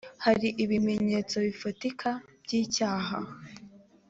[0.25, 2.09] hari ibimenyetso bifatika
[2.43, 3.17] by’icyaha